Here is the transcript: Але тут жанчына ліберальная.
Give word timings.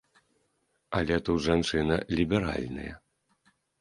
Але 1.01 1.19
тут 1.27 1.43
жанчына 1.47 1.95
ліберальная. 2.21 2.93